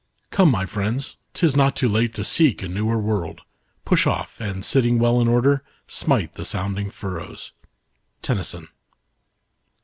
[0.31, 3.41] "Come, my friends, Tis not too late to seek a newer world.
[3.85, 7.51] Push off, and sitting well in order, smite The sounding furrows."
[8.23, 8.67] TENNYSON.